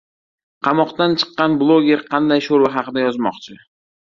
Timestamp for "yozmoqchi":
3.07-3.63